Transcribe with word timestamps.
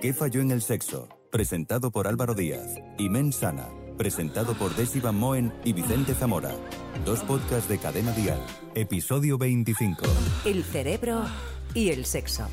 ¿Qué 0.00 0.14
falló 0.14 0.40
en 0.40 0.50
el 0.50 0.62
sexo? 0.62 1.10
Presentado 1.30 1.90
por 1.90 2.08
Álvaro 2.08 2.32
Díaz. 2.32 2.80
Y 2.96 3.10
Sana. 3.32 3.68
Presentado 3.98 4.54
por 4.54 4.74
Desi 4.74 4.98
Van 4.98 5.14
Moen 5.14 5.52
y 5.62 5.74
Vicente 5.74 6.14
Zamora. 6.14 6.52
Dos 7.04 7.20
podcasts 7.20 7.68
de 7.68 7.76
Cadena 7.76 8.12
Dial. 8.12 8.40
Episodio 8.74 9.36
25. 9.36 10.02
El 10.46 10.64
cerebro 10.64 11.22
y 11.74 11.90
el 11.90 12.06
sexo. 12.06 12.48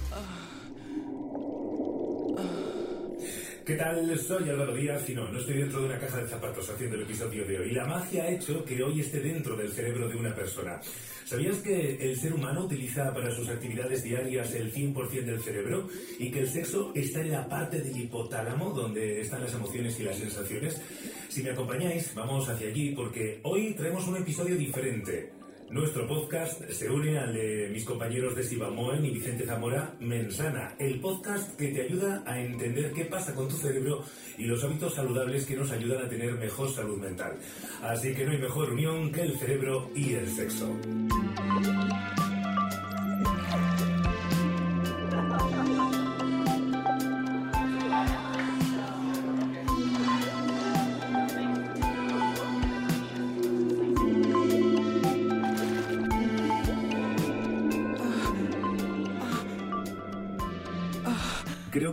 ¿Qué 3.68 3.76
tal? 3.76 4.18
Soy 4.18 4.50
Álvaro 4.50 4.74
Díaz 4.74 5.10
y 5.10 5.14
no, 5.14 5.28
no 5.30 5.40
estoy 5.40 5.56
dentro 5.56 5.82
de 5.82 5.88
una 5.88 6.00
caja 6.00 6.22
de 6.22 6.30
zapatos 6.30 6.70
haciendo 6.70 6.96
el 6.96 7.02
episodio 7.02 7.46
de 7.46 7.60
hoy. 7.60 7.72
La 7.72 7.86
magia 7.86 8.24
ha 8.24 8.30
hecho 8.30 8.64
que 8.64 8.82
hoy 8.82 9.02
esté 9.02 9.20
dentro 9.20 9.58
del 9.58 9.70
cerebro 9.74 10.08
de 10.08 10.16
una 10.16 10.34
persona. 10.34 10.80
¿Sabías 11.26 11.58
que 11.58 11.98
el 12.00 12.18
ser 12.18 12.34
humano 12.34 12.64
utiliza 12.64 13.14
para 13.14 13.30
sus 13.30 13.50
actividades 13.50 14.04
diarias 14.04 14.56
el 14.56 14.74
100% 14.74 15.26
del 15.26 15.42
cerebro 15.42 15.90
y 16.18 16.32
que 16.32 16.40
el 16.40 16.50
sexo 16.50 16.94
está 16.96 17.20
en 17.20 17.32
la 17.34 17.46
parte 17.46 17.82
del 17.82 18.00
hipotálamo 18.00 18.70
donde 18.70 19.20
están 19.20 19.42
las 19.42 19.54
emociones 19.54 20.00
y 20.00 20.04
las 20.04 20.16
sensaciones? 20.16 20.82
Si 21.28 21.44
me 21.44 21.50
acompañáis, 21.50 22.16
vamos 22.16 22.48
hacia 22.48 22.70
allí 22.70 22.92
porque 22.92 23.42
hoy 23.44 23.74
traemos 23.74 24.08
un 24.08 24.16
episodio 24.16 24.56
diferente. 24.56 25.34
Nuestro 25.70 26.08
podcast 26.08 26.64
se 26.70 26.90
une 26.90 27.20
al 27.20 27.34
de 27.34 27.70
mis 27.70 27.84
compañeros 27.84 28.34
de 28.36 28.44
Siva 28.44 28.70
Moen 28.70 29.04
y 29.04 29.12
Vicente 29.12 29.46
Zamora, 29.46 29.94
Mensana, 30.00 30.76
el 30.80 31.02
podcast 31.02 31.58
que 31.58 31.68
te 31.68 31.82
ayuda 31.82 32.24
a 32.26 32.40
entender 32.40 32.94
qué 32.94 33.04
pasa 33.04 33.36
con 33.36 33.50
tu 33.50 33.58
cerebro 33.58 34.02
y 34.38 34.46
los 34.46 34.64
hábitos 34.64 34.96
saludables 34.96 35.46
que 35.46 35.58
nos 35.58 35.70
ayudan 35.72 36.06
a 36.06 36.10
tener 36.10 36.36
mejor 36.36 36.72
salud 36.72 36.98
mental. 36.98 37.34
Así 37.82 38.14
que 38.14 38.26
no 38.26 38.32
hay 38.32 38.38
mejor 38.38 38.72
unión 38.72 39.12
que 39.12 39.22
el 39.22 39.38
cerebro 39.38 39.92
y 39.94 40.14
el 40.14 40.30
sexo. 40.30 40.74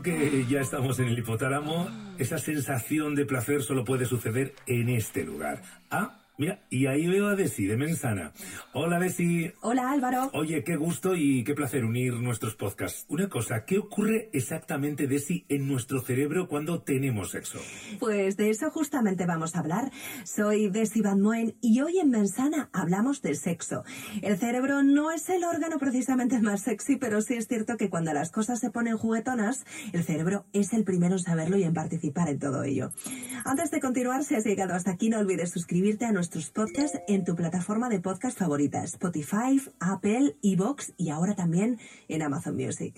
Que 0.04 0.44
ya 0.48 0.60
estamos 0.60 1.00
en 1.00 1.08
el 1.08 1.18
hipotálamo. 1.18 1.88
Esa 2.18 2.38
sensación 2.38 3.14
de 3.16 3.24
placer 3.24 3.62
solo 3.62 3.84
puede 3.84 4.04
suceder 4.04 4.54
en 4.66 4.90
este 4.90 5.24
lugar. 5.24 5.62
Ah, 5.90 6.23
Mira, 6.36 6.58
y 6.68 6.86
ahí 6.86 7.06
veo 7.06 7.28
a 7.28 7.36
Desi 7.36 7.64
de 7.66 7.76
Mensana. 7.76 8.32
Hola 8.72 8.98
Desi. 8.98 9.52
Hola 9.60 9.92
Álvaro. 9.92 10.30
Oye, 10.32 10.64
qué 10.64 10.74
gusto 10.74 11.14
y 11.14 11.44
qué 11.44 11.54
placer 11.54 11.84
unir 11.84 12.14
nuestros 12.14 12.56
podcasts. 12.56 13.06
Una 13.08 13.28
cosa, 13.28 13.64
¿qué 13.64 13.78
ocurre 13.78 14.30
exactamente, 14.32 15.06
Desi, 15.06 15.44
en 15.48 15.68
nuestro 15.68 16.00
cerebro 16.00 16.48
cuando 16.48 16.82
tenemos 16.82 17.30
sexo? 17.30 17.60
Pues 18.00 18.36
de 18.36 18.50
eso 18.50 18.68
justamente 18.72 19.26
vamos 19.26 19.54
a 19.54 19.60
hablar. 19.60 19.92
Soy 20.24 20.70
Desi 20.70 21.02
Van 21.02 21.20
Moen 21.20 21.54
y 21.60 21.80
hoy 21.82 22.00
en 22.00 22.10
Mensana 22.10 22.68
hablamos 22.72 23.22
de 23.22 23.36
sexo. 23.36 23.84
El 24.20 24.36
cerebro 24.36 24.82
no 24.82 25.12
es 25.12 25.28
el 25.28 25.44
órgano 25.44 25.78
precisamente 25.78 26.40
más 26.40 26.62
sexy, 26.62 26.96
pero 26.96 27.20
sí 27.20 27.34
es 27.34 27.46
cierto 27.46 27.76
que 27.76 27.90
cuando 27.90 28.12
las 28.12 28.32
cosas 28.32 28.58
se 28.58 28.72
ponen 28.72 28.98
juguetonas, 28.98 29.64
el 29.92 30.02
cerebro 30.02 30.46
es 30.52 30.72
el 30.72 30.82
primero 30.82 31.14
en 31.14 31.20
saberlo 31.20 31.56
y 31.58 31.62
en 31.62 31.74
participar 31.74 32.28
en 32.28 32.40
todo 32.40 32.64
ello. 32.64 32.90
Antes 33.44 33.70
de 33.70 33.78
continuar, 33.78 34.24
si 34.24 34.34
has 34.34 34.44
llegado 34.44 34.74
hasta 34.74 34.90
aquí, 34.90 35.10
no 35.10 35.20
olvides 35.20 35.52
suscribirte 35.52 36.06
a 36.06 36.10
nuestro 36.10 36.23
nuestros 36.24 36.48
podcasts 36.48 36.98
en 37.06 37.22
tu 37.22 37.36
plataforma 37.36 37.90
de 37.90 38.00
podcast 38.00 38.38
favorita, 38.38 38.82
Spotify, 38.84 39.60
Apple, 39.78 40.36
Evox 40.42 40.94
y 40.96 41.10
ahora 41.10 41.34
también 41.34 41.78
en 42.08 42.22
Amazon 42.22 42.56
Music. 42.56 42.96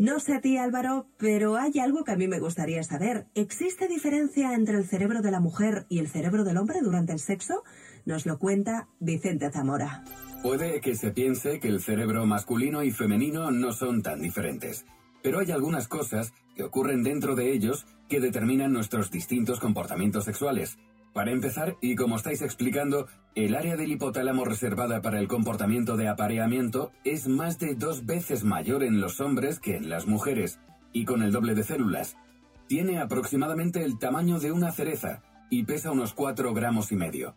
No 0.00 0.18
sé 0.18 0.34
a 0.34 0.40
ti, 0.40 0.56
Álvaro, 0.56 1.06
pero 1.16 1.54
hay 1.54 1.78
algo 1.78 2.02
que 2.02 2.10
a 2.10 2.16
mí 2.16 2.26
me 2.26 2.40
gustaría 2.40 2.82
saber. 2.82 3.28
¿Existe 3.36 3.86
diferencia 3.86 4.52
entre 4.52 4.78
el 4.78 4.84
cerebro 4.84 5.22
de 5.22 5.30
la 5.30 5.38
mujer 5.38 5.86
y 5.88 6.00
el 6.00 6.08
cerebro 6.08 6.42
del 6.42 6.56
hombre 6.56 6.80
durante 6.82 7.12
el 7.12 7.20
sexo? 7.20 7.62
Nos 8.04 8.26
lo 8.26 8.40
cuenta 8.40 8.88
Vicente 8.98 9.48
Zamora. 9.52 10.02
Puede 10.42 10.80
que 10.80 10.96
se 10.96 11.12
piense 11.12 11.60
que 11.60 11.68
el 11.68 11.80
cerebro 11.80 12.26
masculino 12.26 12.82
y 12.82 12.90
femenino 12.90 13.52
no 13.52 13.70
son 13.70 14.02
tan 14.02 14.20
diferentes, 14.20 14.86
pero 15.22 15.38
hay 15.38 15.52
algunas 15.52 15.86
cosas 15.86 16.32
que 16.56 16.64
ocurren 16.64 17.04
dentro 17.04 17.36
de 17.36 17.52
ellos 17.52 17.86
que 18.08 18.18
determinan 18.18 18.72
nuestros 18.72 19.12
distintos 19.12 19.60
comportamientos 19.60 20.24
sexuales 20.24 20.76
para 21.16 21.30
empezar, 21.30 21.78
y 21.80 21.96
como 21.96 22.16
estáis 22.16 22.42
explicando, 22.42 23.06
el 23.34 23.54
área 23.54 23.78
del 23.78 23.90
hipotálamo 23.90 24.44
reservada 24.44 25.00
para 25.00 25.18
el 25.18 25.28
comportamiento 25.28 25.96
de 25.96 26.08
apareamiento 26.08 26.92
es 27.04 27.26
más 27.26 27.58
de 27.58 27.74
dos 27.74 28.04
veces 28.04 28.44
mayor 28.44 28.84
en 28.84 29.00
los 29.00 29.18
hombres 29.22 29.58
que 29.58 29.78
en 29.78 29.88
las 29.88 30.06
mujeres, 30.06 30.60
y 30.92 31.06
con 31.06 31.22
el 31.22 31.32
doble 31.32 31.54
de 31.54 31.62
células. 31.62 32.18
Tiene 32.66 32.98
aproximadamente 32.98 33.82
el 33.82 33.98
tamaño 33.98 34.40
de 34.40 34.52
una 34.52 34.72
cereza 34.72 35.22
y 35.48 35.64
pesa 35.64 35.90
unos 35.90 36.12
4 36.12 36.52
gramos 36.52 36.92
y 36.92 36.96
medio. 36.96 37.34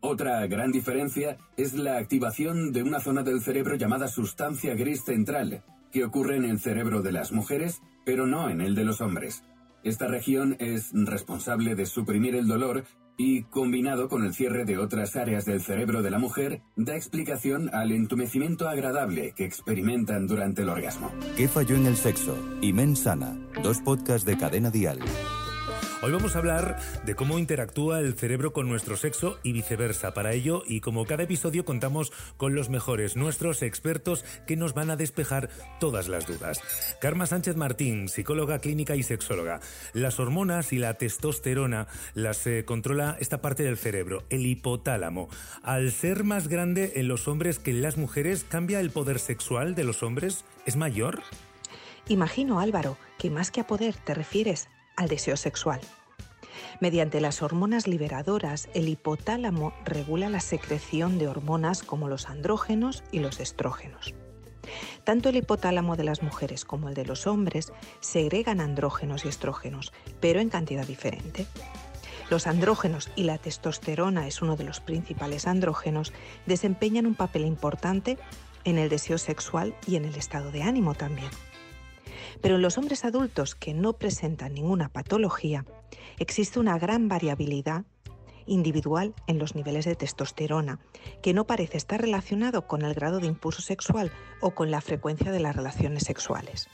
Otra 0.00 0.44
gran 0.48 0.72
diferencia 0.72 1.38
es 1.56 1.74
la 1.74 1.98
activación 1.98 2.72
de 2.72 2.82
una 2.82 2.98
zona 2.98 3.22
del 3.22 3.42
cerebro 3.42 3.76
llamada 3.76 4.08
sustancia 4.08 4.74
gris 4.74 5.04
central, 5.04 5.62
que 5.92 6.02
ocurre 6.04 6.34
en 6.34 6.46
el 6.46 6.58
cerebro 6.58 7.00
de 7.00 7.12
las 7.12 7.30
mujeres, 7.30 7.80
pero 8.04 8.26
no 8.26 8.50
en 8.50 8.60
el 8.60 8.74
de 8.74 8.84
los 8.84 9.00
hombres. 9.00 9.44
Esta 9.82 10.08
región 10.08 10.56
es 10.58 10.90
responsable 10.92 11.74
de 11.76 11.86
suprimir 11.86 12.34
el 12.34 12.48
dolor 12.48 12.84
y, 13.16 13.42
combinado 13.44 14.08
con 14.08 14.24
el 14.24 14.34
cierre 14.34 14.64
de 14.64 14.78
otras 14.78 15.16
áreas 15.16 15.44
del 15.44 15.60
cerebro 15.60 16.02
de 16.02 16.10
la 16.10 16.18
mujer, 16.18 16.62
da 16.76 16.96
explicación 16.96 17.70
al 17.74 17.92
entumecimiento 17.92 18.68
agradable 18.68 19.32
que 19.36 19.44
experimentan 19.44 20.26
durante 20.26 20.62
el 20.62 20.68
orgasmo. 20.68 21.10
¿Qué 21.36 21.48
falló 21.48 21.76
en 21.76 21.86
el 21.86 21.96
sexo? 21.96 22.36
Y 22.60 22.74
Sana, 22.96 23.36
dos 23.62 23.78
podcasts 23.80 24.24
de 24.24 24.36
cadena 24.36 24.70
dial. 24.70 25.00
Hoy 26.02 26.12
vamos 26.12 26.34
a 26.34 26.38
hablar 26.38 26.78
de 27.04 27.14
cómo 27.14 27.38
interactúa 27.38 28.00
el 28.00 28.14
cerebro 28.14 28.54
con 28.54 28.66
nuestro 28.66 28.96
sexo 28.96 29.38
y 29.42 29.52
viceversa. 29.52 30.14
Para 30.14 30.32
ello, 30.32 30.62
y 30.66 30.80
como 30.80 31.04
cada 31.04 31.24
episodio, 31.24 31.66
contamos 31.66 32.10
con 32.38 32.54
los 32.54 32.70
mejores, 32.70 33.16
nuestros 33.16 33.62
expertos 33.62 34.24
que 34.46 34.56
nos 34.56 34.72
van 34.72 34.88
a 34.88 34.96
despejar 34.96 35.50
todas 35.78 36.08
las 36.08 36.26
dudas. 36.26 36.62
Karma 37.02 37.26
Sánchez 37.26 37.56
Martín, 37.56 38.08
psicóloga 38.08 38.60
clínica 38.60 38.96
y 38.96 39.02
sexóloga. 39.02 39.60
Las 39.92 40.18
hormonas 40.18 40.72
y 40.72 40.78
la 40.78 40.94
testosterona 40.94 41.86
las 42.14 42.46
eh, 42.46 42.64
controla 42.64 43.18
esta 43.20 43.42
parte 43.42 43.62
del 43.62 43.76
cerebro, 43.76 44.22
el 44.30 44.46
hipotálamo. 44.46 45.28
Al 45.62 45.92
ser 45.92 46.24
más 46.24 46.48
grande 46.48 46.94
en 46.96 47.08
los 47.08 47.28
hombres 47.28 47.58
que 47.58 47.72
en 47.72 47.82
las 47.82 47.98
mujeres, 47.98 48.46
¿cambia 48.48 48.80
el 48.80 48.90
poder 48.90 49.18
sexual 49.18 49.74
de 49.74 49.84
los 49.84 50.02
hombres? 50.02 50.46
¿Es 50.64 50.76
mayor? 50.76 51.20
Imagino, 52.08 52.58
Álvaro, 52.58 52.96
que 53.18 53.28
más 53.28 53.50
que 53.50 53.60
a 53.60 53.66
poder 53.66 53.94
te 53.96 54.14
refieres 54.14 54.70
al 55.00 55.08
deseo 55.08 55.38
sexual. 55.38 55.80
Mediante 56.78 57.22
las 57.22 57.40
hormonas 57.40 57.86
liberadoras, 57.86 58.68
el 58.74 58.88
hipotálamo 58.88 59.72
regula 59.84 60.28
la 60.28 60.40
secreción 60.40 61.18
de 61.18 61.26
hormonas 61.26 61.82
como 61.82 62.08
los 62.08 62.28
andrógenos 62.28 63.02
y 63.10 63.20
los 63.20 63.40
estrógenos. 63.40 64.14
Tanto 65.02 65.30
el 65.30 65.36
hipotálamo 65.36 65.96
de 65.96 66.04
las 66.04 66.22
mujeres 66.22 66.66
como 66.66 66.90
el 66.90 66.94
de 66.94 67.06
los 67.06 67.26
hombres 67.26 67.72
segregan 68.00 68.60
andrógenos 68.60 69.24
y 69.24 69.28
estrógenos, 69.28 69.92
pero 70.20 70.38
en 70.40 70.50
cantidad 70.50 70.86
diferente. 70.86 71.46
Los 72.28 72.46
andrógenos 72.46 73.10
y 73.16 73.24
la 73.24 73.38
testosterona 73.38 74.26
es 74.26 74.42
uno 74.42 74.54
de 74.56 74.64
los 74.64 74.80
principales 74.80 75.46
andrógenos, 75.46 76.12
desempeñan 76.44 77.06
un 77.06 77.14
papel 77.14 77.46
importante 77.46 78.18
en 78.64 78.76
el 78.76 78.90
deseo 78.90 79.16
sexual 79.16 79.74
y 79.86 79.96
en 79.96 80.04
el 80.04 80.14
estado 80.14 80.52
de 80.52 80.62
ánimo 80.62 80.94
también. 80.94 81.30
Pero 82.40 82.56
en 82.56 82.62
los 82.62 82.78
hombres 82.78 83.04
adultos 83.04 83.54
que 83.54 83.74
no 83.74 83.94
presentan 83.94 84.54
ninguna 84.54 84.88
patología, 84.88 85.66
existe 86.18 86.58
una 86.58 86.78
gran 86.78 87.08
variabilidad 87.08 87.84
individual 88.46 89.14
en 89.26 89.38
los 89.38 89.54
niveles 89.54 89.84
de 89.84 89.94
testosterona, 89.94 90.80
que 91.22 91.34
no 91.34 91.46
parece 91.46 91.76
estar 91.76 92.00
relacionado 92.00 92.66
con 92.66 92.82
el 92.82 92.94
grado 92.94 93.20
de 93.20 93.26
impulso 93.26 93.62
sexual 93.62 94.10
o 94.40 94.52
con 94.52 94.70
la 94.70 94.80
frecuencia 94.80 95.30
de 95.30 95.40
las 95.40 95.54
relaciones 95.54 96.04
sexuales. 96.04 96.68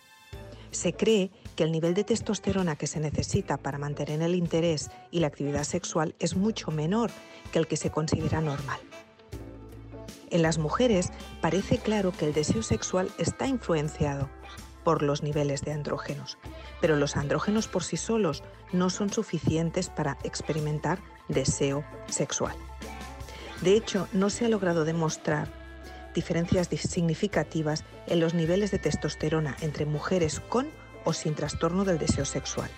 Se 0.71 0.93
cree 0.93 1.31
que 1.55 1.65
el 1.65 1.73
nivel 1.73 1.95
de 1.95 2.05
testosterona 2.05 2.77
que 2.77 2.87
se 2.87 3.01
necesita 3.01 3.57
para 3.57 3.79
mantener 3.79 4.23
el 4.23 4.35
interés 4.35 4.91
y 5.11 5.21
la 5.21 5.29
actividad 5.29 5.65
sexual 5.65 6.15
es 6.19 6.37
mucho 6.37 6.71
menor 6.71 7.11
que 7.53 7.59
el 7.59 7.67
que 7.67 7.77
se 7.77 7.91
considera 7.91 8.41
normal. 8.41 8.81
En 10.31 10.43
las 10.43 10.59
mujeres 10.59 11.13
parece 11.41 11.79
claro 11.79 12.13
que 12.13 12.27
el 12.27 12.35
deseo 12.35 12.63
sexual 12.63 13.11
está 13.19 13.47
influenciado 13.47 14.29
por 14.87 15.03
los 15.03 15.25
niveles 15.25 15.63
de 15.63 15.73
andrógenos, 15.73 16.39
pero 16.81 16.95
los 16.95 17.17
andrógenos 17.17 17.67
por 17.67 17.83
sí 17.83 17.97
solos 17.97 18.45
no 18.71 18.89
son 18.89 19.13
suficientes 19.13 19.89
para 19.89 20.17
experimentar 20.23 21.01
deseo 21.27 21.85
sexual. 22.09 22.55
De 23.63 23.75
hecho, 23.75 24.07
no 24.13 24.31
se 24.31 24.45
ha 24.45 24.49
logrado 24.49 24.85
demostrar 24.85 25.49
diferencias 26.15 26.69
significativas 26.69 27.83
en 28.07 28.21
los 28.21 28.33
niveles 28.33 28.71
de 28.71 28.79
testosterona 28.79 29.57
entre 29.61 29.87
mujeres 29.87 30.39
con 30.39 30.69
o 31.05 31.13
sin 31.13 31.35
trastorno 31.35 31.85
del 31.85 31.99
deseo 31.99 32.25
sexual. 32.25 32.71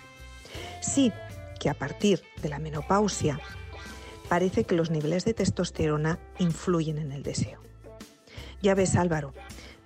Sí 0.81 1.13
que 1.61 1.69
a 1.69 1.75
partir 1.75 2.23
de 2.41 2.49
la 2.49 2.59
menopausia 2.59 3.39
parece 4.31 4.65
que 4.65 4.75
los 4.75 4.91
niveles 4.91 5.27
de 5.27 5.35
testosterona 5.35 6.19
influyen 6.39 6.97
en 6.97 7.13
el 7.13 7.23
deseo. 7.23 7.61
Ya 8.63 8.75
ves 8.75 8.97
Álvaro, 8.97 9.35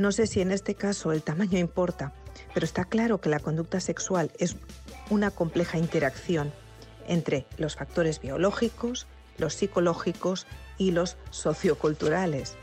no 0.02 0.12
sé 0.12 0.26
si 0.26 0.40
en 0.40 0.50
este 0.52 0.74
caso 0.74 1.12
el 1.12 1.22
tamaño 1.22 1.58
importa, 1.58 2.12
Pero 2.54 2.64
está 2.64 2.84
claro 2.84 3.20
que 3.20 3.28
la 3.30 3.38
conducta 3.38 3.80
sexual 3.80 4.30
es 4.38 4.56
una 5.10 5.30
compleja 5.30 5.78
interacción 5.78 6.52
entre 7.06 7.46
los 7.56 7.76
factores 7.76 8.20
biológicos, 8.20 9.06
los 9.38 9.54
psicológicos 9.54 10.46
y 10.76 10.90
los 10.90 11.16
socioculturales. 11.30 12.56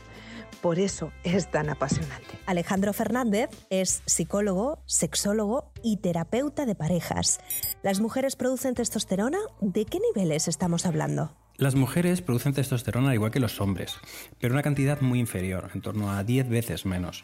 Por 0.60 0.78
eso 0.78 1.12
es 1.24 1.50
tan 1.50 1.70
apasionante. 1.70 2.38
Alejandro 2.46 2.92
Fernández 2.92 3.48
es 3.70 4.02
psicólogo, 4.06 4.82
sexólogo 4.86 5.72
y 5.82 5.96
terapeuta 5.96 6.66
de 6.66 6.74
parejas. 6.74 7.40
¿Las 7.82 8.00
mujeres 8.00 8.36
producen 8.36 8.74
testosterona? 8.74 9.38
¿De 9.60 9.86
qué 9.86 9.98
niveles 10.14 10.48
estamos 10.48 10.84
hablando? 10.84 11.39
Las 11.60 11.74
mujeres 11.74 12.22
producen 12.22 12.54
testosterona 12.54 13.12
igual 13.12 13.30
que 13.30 13.38
los 13.38 13.60
hombres, 13.60 13.98
pero 14.40 14.54
una 14.54 14.62
cantidad 14.62 15.02
muy 15.02 15.20
inferior, 15.20 15.70
en 15.74 15.82
torno 15.82 16.10
a 16.10 16.24
10 16.24 16.48
veces 16.48 16.86
menos. 16.86 17.22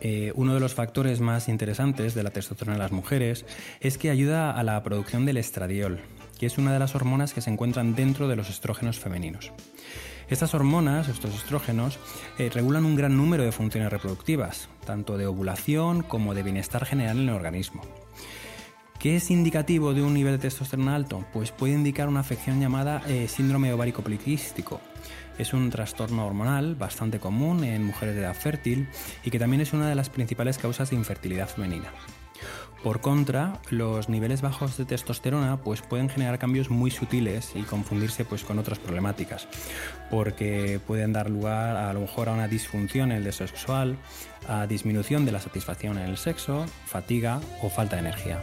Eh, 0.00 0.30
uno 0.36 0.54
de 0.54 0.60
los 0.60 0.74
factores 0.74 1.20
más 1.20 1.48
interesantes 1.48 2.14
de 2.14 2.22
la 2.22 2.30
testosterona 2.30 2.76
en 2.76 2.82
las 2.82 2.92
mujeres 2.92 3.44
es 3.80 3.98
que 3.98 4.10
ayuda 4.10 4.52
a 4.52 4.62
la 4.62 4.80
producción 4.84 5.26
del 5.26 5.38
estradiol, 5.38 5.98
que 6.38 6.46
es 6.46 6.58
una 6.58 6.72
de 6.72 6.78
las 6.78 6.94
hormonas 6.94 7.34
que 7.34 7.40
se 7.40 7.50
encuentran 7.50 7.96
dentro 7.96 8.28
de 8.28 8.36
los 8.36 8.50
estrógenos 8.50 9.00
femeninos. 9.00 9.50
Estas 10.28 10.54
hormonas, 10.54 11.08
estos 11.08 11.34
estrógenos, 11.34 11.98
eh, 12.38 12.48
regulan 12.54 12.84
un 12.84 12.94
gran 12.94 13.16
número 13.16 13.42
de 13.42 13.50
funciones 13.50 13.90
reproductivas, 13.90 14.68
tanto 14.84 15.18
de 15.18 15.26
ovulación 15.26 16.04
como 16.04 16.34
de 16.34 16.44
bienestar 16.44 16.84
general 16.84 17.18
en 17.18 17.30
el 17.30 17.34
organismo. 17.34 17.82
¿Qué 18.98 19.16
es 19.16 19.30
indicativo 19.30 19.92
de 19.92 20.02
un 20.02 20.14
nivel 20.14 20.32
de 20.32 20.38
testosterona 20.38 20.94
alto? 20.94 21.24
Pues 21.32 21.52
puede 21.52 21.74
indicar 21.74 22.08
una 22.08 22.20
afección 22.20 22.60
llamada 22.60 23.02
eh, 23.06 23.28
síndrome 23.28 23.72
ovárico 23.72 24.02
poliquístico. 24.02 24.80
Es 25.38 25.52
un 25.52 25.68
trastorno 25.68 26.26
hormonal 26.26 26.76
bastante 26.76 27.18
común 27.18 27.62
en 27.62 27.84
mujeres 27.84 28.14
de 28.14 28.22
edad 28.22 28.34
fértil 28.34 28.88
y 29.22 29.30
que 29.30 29.38
también 29.38 29.60
es 29.60 29.74
una 29.74 29.88
de 29.88 29.94
las 29.94 30.08
principales 30.08 30.56
causas 30.56 30.90
de 30.90 30.96
infertilidad 30.96 31.48
femenina. 31.48 31.92
Por 32.82 33.00
contra, 33.00 33.60
los 33.70 34.08
niveles 34.08 34.42
bajos 34.42 34.76
de 34.76 34.84
testosterona 34.84 35.58
pues, 35.58 35.82
pueden 35.82 36.08
generar 36.08 36.38
cambios 36.38 36.70
muy 36.70 36.90
sutiles 36.90 37.52
y 37.54 37.62
confundirse 37.62 38.24
pues, 38.24 38.44
con 38.44 38.58
otras 38.58 38.78
problemáticas, 38.78 39.48
porque 40.10 40.80
pueden 40.86 41.12
dar 41.12 41.28
lugar 41.28 41.76
a, 41.76 41.92
lo 41.92 42.00
mejor 42.00 42.28
a 42.28 42.32
una 42.32 42.48
disfunción 42.48 43.10
en 43.10 43.18
el 43.18 43.24
deseo 43.24 43.48
sexual, 43.48 43.96
a 44.48 44.66
disminución 44.66 45.24
de 45.24 45.32
la 45.32 45.40
satisfacción 45.40 45.98
en 45.98 46.04
el 46.04 46.16
sexo, 46.16 46.64
fatiga 46.86 47.40
o 47.62 47.70
falta 47.70 47.96
de 47.96 48.02
energía. 48.02 48.40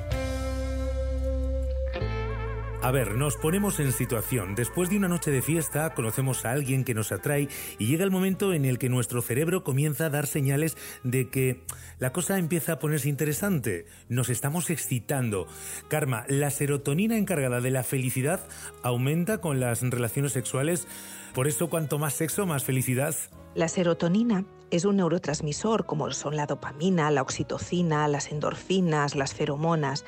A 2.83 2.91
ver, 2.91 3.15
nos 3.15 3.37
ponemos 3.37 3.79
en 3.79 3.93
situación. 3.93 4.55
Después 4.55 4.89
de 4.89 4.97
una 4.97 5.07
noche 5.07 5.31
de 5.31 5.41
fiesta, 5.41 5.93
conocemos 5.93 6.43
a 6.43 6.51
alguien 6.51 6.83
que 6.83 6.93
nos 6.93 7.13
atrae 7.13 7.47
y 7.79 7.87
llega 7.87 8.03
el 8.03 8.11
momento 8.11 8.51
en 8.51 8.65
el 8.65 8.77
que 8.77 8.89
nuestro 8.89 9.21
cerebro 9.21 9.63
comienza 9.63 10.07
a 10.07 10.09
dar 10.09 10.27
señales 10.27 10.75
de 11.01 11.29
que 11.29 11.63
la 11.99 12.11
cosa 12.11 12.37
empieza 12.37 12.73
a 12.73 12.79
ponerse 12.79 13.07
interesante. 13.07 13.85
Nos 14.09 14.27
estamos 14.27 14.69
excitando. 14.69 15.47
Karma, 15.87 16.25
la 16.27 16.49
serotonina 16.49 17.15
encargada 17.15 17.61
de 17.61 17.71
la 17.71 17.83
felicidad 17.83 18.41
aumenta 18.81 19.37
con 19.37 19.61
las 19.61 19.81
relaciones 19.81 20.33
sexuales. 20.33 20.85
Por 21.33 21.47
eso, 21.47 21.69
cuanto 21.69 21.99
más 21.99 22.15
sexo, 22.15 22.45
más 22.45 22.65
felicidad. 22.65 23.15
La 23.55 23.69
serotonina 23.69 24.43
es 24.71 24.83
un 24.83 24.97
neurotransmisor 24.97 25.85
como 25.85 26.11
son 26.11 26.35
la 26.35 26.47
dopamina, 26.47 27.11
la 27.11 27.21
oxitocina, 27.21 28.09
las 28.09 28.29
endorfinas, 28.29 29.15
las 29.15 29.33
feromonas. 29.33 30.03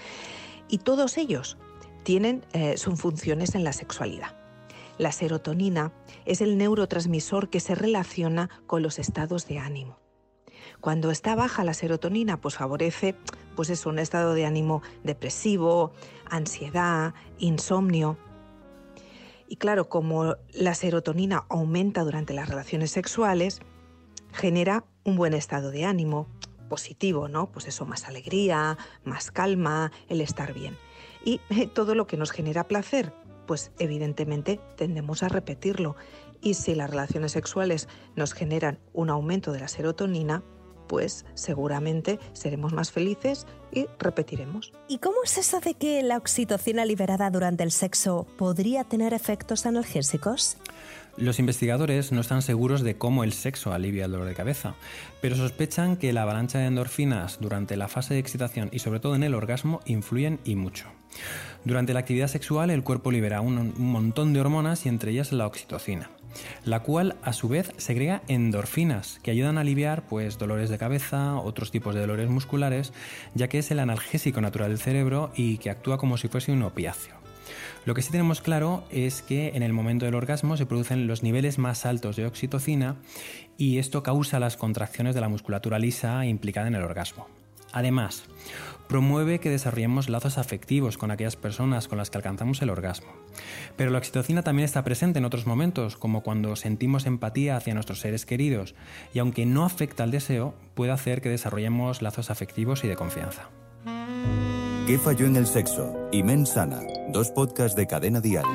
Y 0.68 0.80
todos 0.80 1.18
ellos 1.18 1.58
tienen 2.06 2.46
eh, 2.54 2.78
funciones 2.78 3.56
en 3.56 3.64
la 3.66 3.74
sexualidad. 3.74 4.38
La 4.98 5.12
serotonina 5.12 5.92
es 6.26 6.40
el 6.40 6.56
neurotransmisor 6.58 7.50
que 7.50 7.60
se 7.60 7.76
relaciona 7.76 8.50
con 8.68 8.84
los 8.84 9.00
estados 9.00 9.48
de 9.48 9.58
ánimo. 9.58 9.98
Cuando 10.80 11.10
está 11.10 11.36
baja 11.36 11.64
la 11.64 11.74
serotonina, 11.74 12.40
pues 12.40 12.56
favorece 12.56 13.16
pues 13.56 13.70
eso, 13.72 13.90
un 13.90 13.98
estado 13.98 14.36
de 14.36 14.46
ánimo 14.46 14.84
depresivo, 15.04 15.94
ansiedad, 16.30 17.16
insomnio. 17.40 18.18
Y 19.48 19.56
claro, 19.56 19.90
como 19.90 20.36
la 20.54 20.76
serotonina 20.76 21.46
aumenta 21.50 22.04
durante 22.04 22.34
las 22.34 22.50
relaciones 22.50 22.92
sexuales, 22.92 23.62
genera 24.32 24.86
un 25.04 25.16
buen 25.16 25.34
estado 25.34 25.72
de 25.72 25.86
ánimo 25.86 26.28
positivo, 26.70 27.28
¿no? 27.30 27.52
Pues 27.52 27.68
eso, 27.68 27.86
más 27.86 28.06
alegría, 28.06 28.78
más 29.04 29.32
calma, 29.32 29.92
el 30.08 30.22
estar 30.22 30.54
bien. 30.54 30.78
Y 31.26 31.40
todo 31.74 31.96
lo 31.96 32.08
que 32.08 32.16
nos 32.16 32.32
genera 32.32 32.64
placer, 32.64 33.12
pues 33.46 33.72
evidentemente 33.80 34.62
tendemos 34.78 35.24
a 35.24 35.28
repetirlo. 35.28 35.98
Y 36.42 36.54
si 36.54 36.76
las 36.76 36.90
relaciones 36.90 37.34
sexuales 37.34 37.90
nos 38.16 38.34
generan 38.34 38.80
un 38.94 39.10
aumento 39.10 39.52
de 39.52 39.60
la 39.60 39.68
serotonina, 39.68 40.44
pues 40.88 41.26
seguramente 41.34 42.20
seremos 42.34 42.74
más 42.74 42.92
felices 42.92 43.48
y 43.72 43.88
repetiremos. 44.00 44.72
¿Y 44.88 45.00
cómo 45.00 45.18
es 45.24 45.38
eso 45.38 45.60
de 45.60 45.74
que 45.74 46.04
la 46.04 46.18
oxitocina 46.18 46.86
liberada 46.86 47.30
durante 47.32 47.64
el 47.64 47.72
sexo 47.72 48.28
podría 48.38 48.84
tener 48.84 49.14
efectos 49.14 49.66
analgésicos? 49.66 50.58
Los 51.18 51.40
investigadores 51.40 52.12
no 52.12 52.20
están 52.20 52.42
seguros 52.42 52.82
de 52.82 52.98
cómo 52.98 53.24
el 53.24 53.32
sexo 53.32 53.72
alivia 53.72 54.06
el 54.06 54.12
dolor 54.12 54.28
de 54.28 54.34
cabeza, 54.34 54.76
pero 55.22 55.38
sospechan 55.38 55.96
que 55.96 56.12
la 56.12 56.24
avalancha 56.24 56.60
de 56.60 56.66
endorfinas 56.66 57.40
durante 57.40 57.78
la 57.78 57.88
fase 57.88 58.14
de 58.14 58.20
excitación 58.20 58.68
y 58.74 58.80
sobre 58.80 59.00
todo 59.00 59.16
en 59.16 59.24
el 59.24 59.34
orgasmo 59.34 59.80
influyen 59.86 60.40
y 60.44 60.56
mucho. 60.56 60.88
Durante 61.64 61.94
la 61.94 62.02
actividad 62.02 62.28
sexual 62.28 62.70
el 62.70 62.84
cuerpo 62.84 63.12
libera 63.12 63.40
un, 63.40 63.74
montón 63.78 64.34
de 64.34 64.42
hormonas 64.42 64.86
y 64.86 64.90
entre 64.90 65.12
ellas 65.12 65.32
la 65.32 65.48
oxitocina 65.48 66.10
la 66.66 66.82
cual 66.82 67.16
a 67.24 67.32
su 67.32 67.48
vez 67.48 67.72
segrega 67.78 68.22
endorfinas 68.28 69.22
que 69.24 69.32
ayudan 69.32 69.58
a 69.58 69.62
aliviar 69.62 70.06
pues 70.06 70.38
dolores 70.38 70.70
de 70.70 70.78
cabeza, 70.78 71.36
otros 71.38 71.72
tipos 71.72 71.96
de 71.96 72.02
dolores 72.02 72.30
musculares, 72.30 72.92
ya 73.36 73.48
que 73.48 73.60
es 73.60 73.72
el 73.72 73.80
analgésico 73.80 74.42
natural 74.42 74.68
del 74.72 74.80
cerebro 74.80 75.32
y 75.34 75.60
que 75.60 75.70
actúa 75.70 75.98
como 75.98 76.18
si 76.18 76.28
fuese 76.28 76.52
un 76.52 76.64
opiáceo. 76.64 77.25
Lo 77.86 77.94
que 77.94 78.02
sí 78.02 78.12
tenemos 78.12 78.42
claro 78.42 78.84
es 78.90 79.22
que 79.22 79.50
en 79.54 79.62
el 79.62 79.72
momento 79.72 80.06
del 80.06 80.16
orgasmo 80.16 80.58
se 80.58 80.66
producen 80.66 81.06
los 81.06 81.22
niveles 81.22 81.60
más 81.60 81.86
altos 81.86 82.16
de 82.16 82.26
oxitocina 82.26 82.96
y 83.58 83.78
esto 83.78 84.02
causa 84.02 84.40
las 84.40 84.58
contracciones 84.58 85.14
de 85.14 85.22
la 85.22 85.30
musculatura 85.30 85.78
lisa 85.78 86.26
implicada 86.26 86.68
en 86.68 86.74
el 86.74 86.82
orgasmo. 86.82 87.28
Además, 87.74 88.24
promueve 88.88 89.40
que 89.40 89.52
desarrollemos 89.52 90.10
lazos 90.10 90.40
afectivos 90.40 90.98
con 90.98 91.12
aquellas 91.12 91.36
personas 91.36 91.88
con 91.88 92.00
las 92.00 92.10
que 92.10 92.18
alcanzamos 92.18 92.60
el 92.64 92.72
orgasmo. 92.72 93.10
Pero 93.76 93.92
la 93.92 94.00
oxitocina 94.00 94.42
también 94.42 94.66
está 94.66 94.84
presente 94.84 95.20
en 95.20 95.26
otros 95.26 95.46
momentos, 95.46 95.96
como 95.96 96.24
cuando 96.24 96.56
sentimos 96.56 97.06
empatía 97.06 97.56
hacia 97.56 97.76
nuestros 97.76 98.00
seres 98.00 98.26
queridos, 98.26 98.74
y 99.14 99.20
aunque 99.20 99.46
no 99.46 99.64
afecta 99.64 100.04
al 100.04 100.12
deseo, 100.12 100.56
puede 100.74 100.92
hacer 100.92 101.22
que 101.22 101.30
desarrollemos 101.30 102.02
lazos 102.02 102.32
afectivos 102.32 102.84
y 102.84 102.88
de 102.88 102.96
confianza. 102.96 103.50
¿Qué 104.88 105.00
falló 105.00 105.26
en 105.26 105.36
el 105.36 105.48
sexo? 105.48 106.10
Y 106.12 106.22
Sana, 106.46 106.80
dos 107.12 107.32
podcasts 107.32 107.76
de 107.76 107.88
cadena 107.88 108.22
dial. 108.22 108.46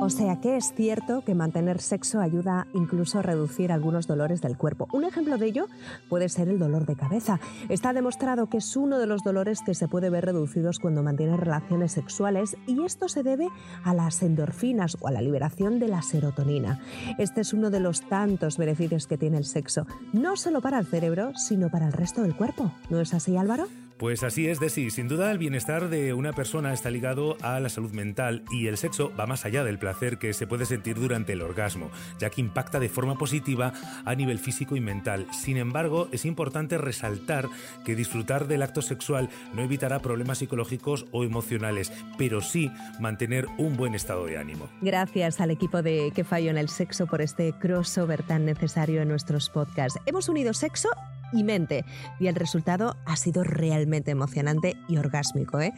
O 0.00 0.08
sea 0.08 0.40
que 0.40 0.56
es 0.56 0.72
cierto 0.72 1.20
que 1.26 1.34
mantener 1.34 1.82
sexo 1.82 2.20
ayuda 2.20 2.66
incluso 2.72 3.18
a 3.18 3.22
reducir 3.22 3.70
algunos 3.70 4.06
dolores 4.06 4.40
del 4.40 4.56
cuerpo. 4.56 4.88
Un 4.94 5.04
ejemplo 5.04 5.36
de 5.36 5.44
ello 5.44 5.66
puede 6.08 6.30
ser 6.30 6.48
el 6.48 6.58
dolor 6.58 6.86
de 6.86 6.96
cabeza. 6.96 7.38
Está 7.68 7.92
demostrado 7.92 8.46
que 8.46 8.56
es 8.56 8.76
uno 8.76 8.98
de 8.98 9.06
los 9.06 9.22
dolores 9.22 9.60
que 9.60 9.74
se 9.74 9.88
puede 9.88 10.08
ver 10.08 10.24
reducidos 10.24 10.78
cuando 10.78 11.02
mantienes 11.02 11.38
relaciones 11.38 11.92
sexuales 11.92 12.56
y 12.66 12.82
esto 12.82 13.08
se 13.08 13.22
debe 13.22 13.48
a 13.84 13.92
las 13.92 14.22
endorfinas 14.22 14.96
o 15.00 15.08
a 15.08 15.12
la 15.12 15.20
liberación 15.20 15.80
de 15.80 15.88
la 15.88 16.00
serotonina. 16.00 16.80
Este 17.18 17.42
es 17.42 17.52
uno 17.52 17.68
de 17.68 17.80
los 17.80 18.00
tantos 18.08 18.56
beneficios 18.56 19.06
que 19.06 19.18
tiene 19.18 19.36
el 19.36 19.44
sexo, 19.44 19.86
no 20.14 20.38
solo 20.38 20.62
para 20.62 20.78
el 20.78 20.86
cerebro, 20.86 21.32
sino 21.34 21.68
para 21.68 21.88
el 21.88 21.92
resto 21.92 22.22
del 22.22 22.34
cuerpo. 22.34 22.72
¿No 22.88 23.02
es 23.02 23.12
así, 23.12 23.36
Álvaro? 23.36 23.66
Pues 23.98 24.22
así 24.22 24.46
es, 24.46 24.60
Desi. 24.60 24.90
Sin 24.90 25.08
duda, 25.08 25.32
el 25.32 25.38
bienestar 25.38 25.88
de 25.88 26.14
una 26.14 26.32
persona 26.32 26.72
está 26.72 26.88
ligado 26.88 27.36
a 27.42 27.58
la 27.58 27.68
salud 27.68 27.90
mental 27.90 28.44
y 28.52 28.68
el 28.68 28.76
sexo 28.76 29.12
va 29.18 29.26
más 29.26 29.44
allá 29.44 29.64
del 29.64 29.80
placer 29.80 30.18
que 30.18 30.32
se 30.34 30.46
puede 30.46 30.66
sentir 30.66 31.00
durante 31.00 31.32
el 31.32 31.42
orgasmo, 31.42 31.90
ya 32.20 32.30
que 32.30 32.40
impacta 32.40 32.78
de 32.78 32.88
forma 32.88 33.18
positiva 33.18 33.72
a 34.04 34.14
nivel 34.14 34.38
físico 34.38 34.76
y 34.76 34.80
mental. 34.80 35.26
Sin 35.32 35.56
embargo, 35.56 36.08
es 36.12 36.24
importante 36.26 36.78
resaltar 36.78 37.48
que 37.84 37.96
disfrutar 37.96 38.46
del 38.46 38.62
acto 38.62 38.82
sexual 38.82 39.30
no 39.52 39.62
evitará 39.62 39.98
problemas 39.98 40.38
psicológicos 40.38 41.06
o 41.10 41.24
emocionales, 41.24 41.92
pero 42.16 42.40
sí 42.40 42.70
mantener 43.00 43.48
un 43.58 43.76
buen 43.76 43.96
estado 43.96 44.26
de 44.26 44.38
ánimo. 44.38 44.68
Gracias 44.80 45.40
al 45.40 45.50
equipo 45.50 45.82
de 45.82 46.12
Que 46.14 46.22
Fallo 46.22 46.50
en 46.50 46.58
el 46.58 46.68
Sexo 46.68 47.08
por 47.08 47.20
este 47.20 47.52
crossover 47.54 48.22
tan 48.22 48.44
necesario 48.44 49.02
en 49.02 49.08
nuestros 49.08 49.50
podcasts. 49.50 49.98
Hemos 50.06 50.28
unido 50.28 50.54
sexo 50.54 50.88
y 51.32 51.44
mente. 51.44 51.84
Y 52.18 52.26
el 52.26 52.34
resultado 52.34 52.96
ha 53.06 53.16
sido 53.16 53.44
realmente 53.44 54.10
emocionante 54.10 54.76
y 54.88 54.96
orgásmico. 54.96 55.60
¿eh? 55.60 55.72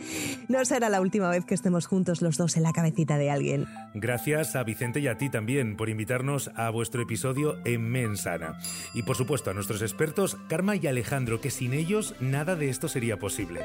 No 0.48 0.64
será 0.64 0.88
la 0.88 1.00
última 1.00 1.28
vez 1.30 1.44
que 1.44 1.54
estemos 1.54 1.86
juntos 1.86 2.22
los 2.22 2.36
dos 2.36 2.56
en 2.56 2.62
la 2.62 2.72
cabecita 2.72 3.18
de 3.18 3.30
alguien. 3.30 3.66
Gracias 3.94 4.56
a 4.56 4.62
Vicente 4.62 5.00
y 5.00 5.08
a 5.08 5.18
ti 5.18 5.30
también 5.30 5.76
por 5.76 5.88
invitarnos 5.88 6.50
a 6.54 6.70
vuestro 6.70 7.02
episodio 7.02 7.58
en 7.64 7.82
Mensana. 7.90 8.58
Y 8.94 9.02
por 9.02 9.16
supuesto 9.16 9.50
a 9.50 9.54
nuestros 9.54 9.82
expertos 9.82 10.36
Karma 10.48 10.76
y 10.76 10.86
Alejandro, 10.86 11.40
que 11.40 11.50
sin 11.50 11.74
ellos 11.74 12.14
nada 12.20 12.56
de 12.56 12.68
esto 12.68 12.88
sería 12.88 13.18
posible. 13.18 13.60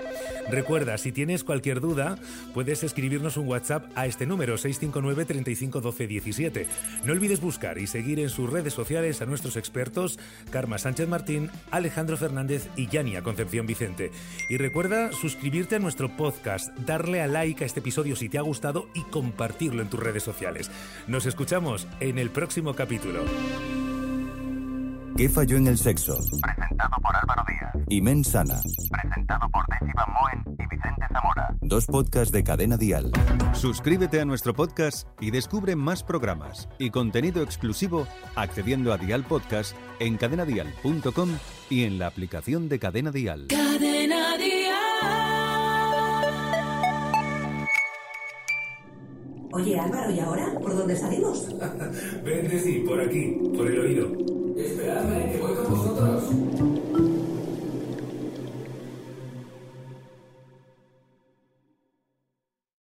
Recuerda, 0.50 0.98
si 0.98 1.12
tienes 1.12 1.44
cualquier 1.44 1.80
duda, 1.80 2.18
puedes 2.54 2.84
escribirnos 2.84 3.38
un 3.38 3.48
WhatsApp 3.48 3.86
a 3.96 4.06
este 4.06 4.26
número 4.26 4.58
659 4.58 5.26
35 5.26 5.82
12 5.82 6.08
17. 6.08 6.68
No 7.04 7.14
olvides 7.14 7.42
buscar 7.42 7.78
y 7.78 7.88
seguir 7.88 8.20
en 8.20 8.30
sus 8.30 8.50
redes 8.50 8.74
sociales 8.74 9.22
a 9.22 9.26
nuestros 9.26 9.58
expertos 9.58 10.20
Karma 10.52 10.78
Sánchez 10.78 11.08
Martín, 11.08 11.50
Alejandro 11.76 12.18
Fernández 12.18 12.70
y 12.76 12.88
Yania 12.88 13.22
Concepción 13.22 13.66
Vicente. 13.66 14.12
Y 14.50 14.58
recuerda 14.58 15.12
suscribirte 15.12 15.76
a 15.76 15.80
nuestro 15.80 16.16
podcast, 16.16 16.76
darle 16.80 17.22
a 17.22 17.28
like 17.28 17.64
a 17.64 17.68
este 17.68 17.80
episodio 17.80 18.16
si 18.16 18.30
te 18.30 18.38
ha 18.38 18.42
gustado 18.42 18.88
y 18.94 19.02
compartirlo 19.04 19.82
en 19.82 19.90
tus 19.90 20.00
redes 20.00 20.24
sociales. 20.24 20.72
Nos 21.08 21.26
escuchamos 21.26 21.88
en 22.00 22.20
el 22.20 22.30
próximo 22.30 22.74
capítulo. 22.74 23.24
¿Qué 25.18 25.30
falló 25.30 25.56
en 25.56 25.68
el 25.68 25.78
sexo? 25.78 26.18
Presentado 26.42 26.98
por 27.02 27.16
Álvaro 27.16 27.44
Díaz. 27.48 27.86
Y 27.88 28.02
Mensana. 28.02 28.62
Presentado 28.92 29.50
por 29.50 29.64
Van 29.70 30.14
Moen 30.14 30.58
y 30.60 30.68
Vicente 30.68 31.06
Zamora. 31.10 31.56
Dos 31.62 31.86
podcasts 31.86 32.34
de 32.34 32.44
Cadena 32.44 32.76
Dial. 32.76 33.14
Suscríbete 33.54 34.20
a 34.20 34.26
nuestro 34.26 34.54
podcast 34.54 35.08
y 35.22 35.32
descubre 35.32 35.78
más 35.78 36.04
programas 36.04 36.68
y 36.80 36.90
contenido 36.90 37.42
exclusivo 37.44 38.08
accediendo 38.36 38.92
a 38.92 38.98
Dial 38.98 39.24
Podcast 39.24 39.78
en 40.00 40.18
cadenadial.com 40.18 41.30
y 41.70 41.86
en 41.86 41.98
la 41.98 42.08
aplicación 42.08 42.68
de 42.68 42.80
Cadena 42.80 43.12
Dial. 43.12 43.48
Cadena 43.48 44.38
Dial. 44.38 44.76
Oye 49.54 49.80
Álvaro, 49.80 50.12
¿y 50.12 50.20
ahora? 50.20 50.60
¿Por 50.62 50.76
dónde 50.76 50.98
salimos? 50.98 51.48
Ven, 52.26 52.60
sí, 52.60 52.84
por 52.86 53.00
aquí, 53.00 53.38
por 53.56 53.68
el 53.68 53.80
oído. 53.80 54.45
Esperadme, 54.66 55.32
que 55.32 55.38
voy 55.38 55.54
con 55.54 55.70
vosotros. 55.70 56.75